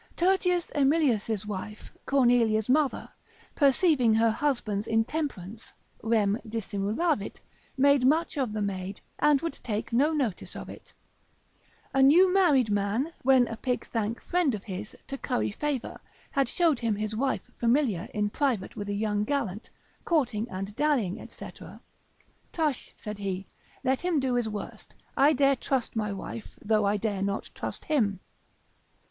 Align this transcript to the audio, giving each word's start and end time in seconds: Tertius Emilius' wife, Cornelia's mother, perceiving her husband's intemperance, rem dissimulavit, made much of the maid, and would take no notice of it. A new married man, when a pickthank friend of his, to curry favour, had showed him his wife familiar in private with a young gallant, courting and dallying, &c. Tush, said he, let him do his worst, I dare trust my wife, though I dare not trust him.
Tertius 0.15 0.71
Emilius' 0.73 1.45
wife, 1.45 1.91
Cornelia's 2.07 2.67
mother, 2.71 3.07
perceiving 3.53 4.15
her 4.15 4.31
husband's 4.31 4.87
intemperance, 4.87 5.73
rem 6.01 6.39
dissimulavit, 6.43 7.35
made 7.77 8.03
much 8.03 8.35
of 8.35 8.51
the 8.51 8.63
maid, 8.63 8.99
and 9.19 9.39
would 9.41 9.53
take 9.61 9.93
no 9.93 10.11
notice 10.11 10.55
of 10.55 10.69
it. 10.69 10.91
A 11.93 12.01
new 12.01 12.33
married 12.33 12.71
man, 12.71 13.13
when 13.21 13.47
a 13.47 13.55
pickthank 13.55 14.19
friend 14.21 14.55
of 14.55 14.63
his, 14.63 14.95
to 15.05 15.19
curry 15.19 15.51
favour, 15.51 16.01
had 16.31 16.49
showed 16.49 16.79
him 16.79 16.95
his 16.95 17.15
wife 17.15 17.51
familiar 17.59 18.09
in 18.11 18.31
private 18.31 18.75
with 18.75 18.89
a 18.89 18.95
young 18.95 19.23
gallant, 19.23 19.69
courting 20.03 20.49
and 20.49 20.75
dallying, 20.75 21.23
&c. 21.29 21.49
Tush, 22.51 22.91
said 22.97 23.19
he, 23.19 23.45
let 23.83 24.01
him 24.01 24.19
do 24.19 24.33
his 24.33 24.49
worst, 24.49 24.95
I 25.15 25.33
dare 25.33 25.55
trust 25.55 25.95
my 25.95 26.11
wife, 26.11 26.57
though 26.59 26.85
I 26.85 26.97
dare 26.97 27.21
not 27.21 27.51
trust 27.53 27.85
him. 27.85 28.19